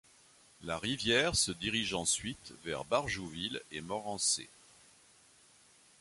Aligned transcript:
La 0.63 0.79
rivière 0.79 1.35
se 1.35 1.51
dirige 1.51 1.93
ensuite 1.93 2.53
vers 2.63 2.85
Barjouville 2.85 3.61
et 3.69 3.81
Morancez. 3.81 4.49